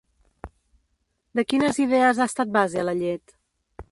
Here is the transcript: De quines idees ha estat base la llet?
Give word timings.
De 1.39 1.43
quines 1.51 1.79
idees 1.85 2.21
ha 2.23 2.29
estat 2.31 2.57
base 2.57 2.89
la 2.89 2.97
llet? 3.05 3.37